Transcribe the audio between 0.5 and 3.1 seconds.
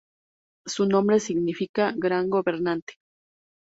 Su nombre significa "Gran gobernante".